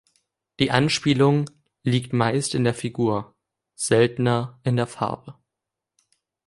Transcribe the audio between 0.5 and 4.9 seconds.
Die Anspielung liegt meist in der Figur, seltener in der